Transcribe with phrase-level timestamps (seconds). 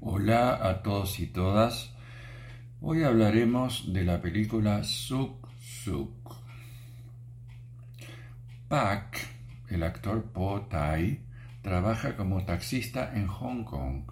[0.00, 1.90] Hola a todos y todas.
[2.82, 6.36] Hoy hablaremos de la película Suk Suk.
[8.68, 9.16] Pak,
[9.70, 11.18] el actor Po Tai,
[11.62, 14.02] trabaja como taxista en Hong Kong.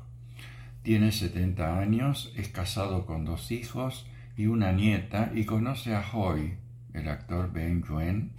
[0.82, 4.06] Tiene 70 años, es casado con dos hijos
[4.38, 6.56] y una nieta y conoce a Hoi,
[6.94, 8.32] el actor Ben Yuen,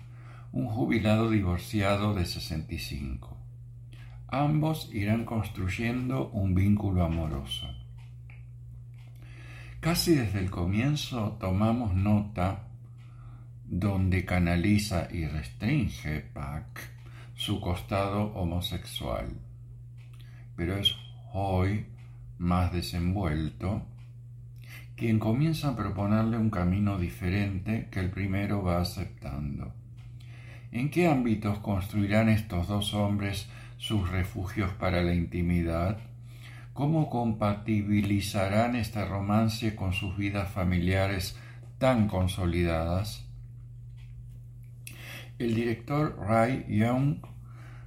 [0.51, 3.44] un jubilado divorciado de 65.
[4.37, 7.69] Ambos irán construyendo un vínculo amoroso.
[9.79, 12.67] Casi desde el comienzo tomamos nota
[13.63, 16.65] donde canaliza y restringe Pac
[17.33, 19.29] su costado homosexual.
[20.57, 20.93] Pero es
[21.31, 21.85] hoy
[22.37, 23.83] más desenvuelto
[24.97, 29.71] quien comienza a proponerle un camino diferente que el primero va aceptando.
[30.73, 35.97] ¿En qué ámbitos construirán estos dos hombres sus refugios para la intimidad?
[36.73, 41.37] ¿Cómo compatibilizarán este romance con sus vidas familiares
[41.77, 43.25] tan consolidadas?
[45.37, 47.17] El director Ray Young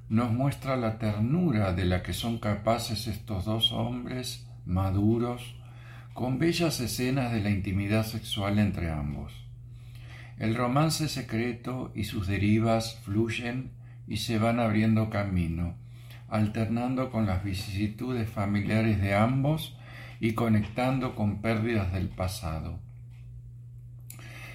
[0.09, 5.55] nos muestra la ternura de la que son capaces estos dos hombres maduros,
[6.15, 9.33] con bellas escenas de la intimidad sexual entre ambos.
[10.39, 13.73] El romance secreto y sus derivas fluyen
[14.09, 15.75] y se van abriendo camino,
[16.29, 19.77] alternando con las vicisitudes familiares de ambos
[20.21, 22.79] y conectando con pérdidas del pasado.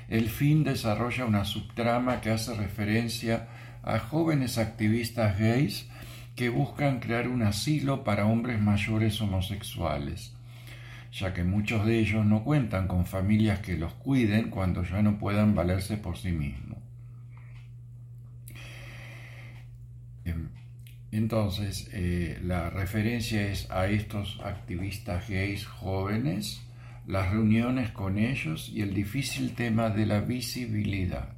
[0.09, 3.47] El fin desarrolla una subtrama que hace referencia
[3.83, 5.87] a jóvenes activistas gays
[6.35, 10.33] que buscan crear un asilo para hombres mayores homosexuales
[11.13, 15.19] ya que muchos de ellos no cuentan con familias que los cuiden cuando ya no
[15.19, 16.79] puedan valerse por sí mismos.
[21.17, 26.61] Entonces, eh, la referencia es a estos activistas gays jóvenes,
[27.05, 31.29] las reuniones con ellos y el difícil tema de la visibilidad.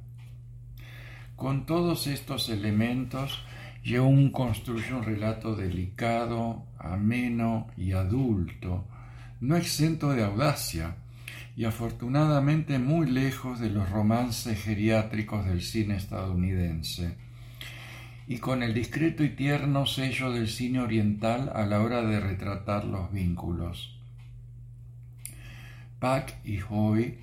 [1.34, 3.42] Con todos estos elementos,
[3.84, 8.86] Yeung construye un relato delicado, ameno y adulto,
[9.40, 10.96] no exento de audacia
[11.54, 17.16] y afortunadamente muy lejos de los romances geriátricos del cine estadounidense,
[18.28, 22.84] y con el discreto y tierno sello del cine oriental a la hora de retratar
[22.84, 23.96] los vínculos.
[26.00, 27.20] Pak y Hoy,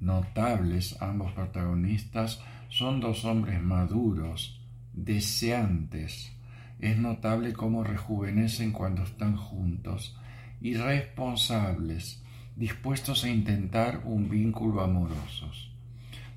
[0.00, 4.60] notables ambos protagonistas, son dos hombres maduros,
[4.94, 6.32] deseantes.
[6.80, 10.16] Es notable cómo rejuvenecen cuando están juntos,
[10.62, 12.22] irresponsables,
[12.56, 15.50] dispuestos a intentar un vínculo amoroso.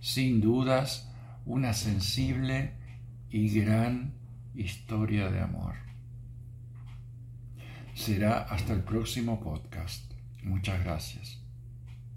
[0.02, 1.10] Sin dudas,
[1.46, 2.74] una sensible
[3.36, 4.14] y gran
[4.56, 5.76] historia de amor.
[7.94, 10.10] Será hasta el próximo podcast.
[10.42, 11.45] Muchas gracias.